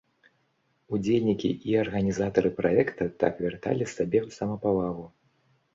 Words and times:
Удзельнікі 0.97 1.51
і 1.73 1.77
арганізатары 1.83 2.49
праекта 2.61 3.03
так 3.27 3.33
вярталі 3.47 3.91
сабе 3.95 4.19
самапавагу. 4.39 5.05